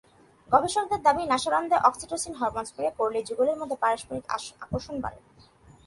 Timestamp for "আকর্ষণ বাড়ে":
4.65-5.19